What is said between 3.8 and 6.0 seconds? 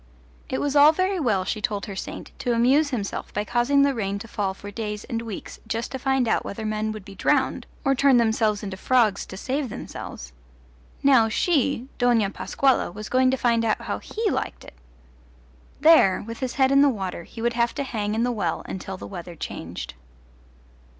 the rain to fall for days and weeks just to